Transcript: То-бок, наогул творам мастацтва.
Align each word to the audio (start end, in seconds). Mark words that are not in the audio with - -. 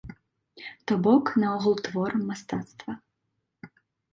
То-бок, 0.91 1.25
наогул 1.43 1.75
творам 1.89 2.25
мастацтва. 2.31 2.91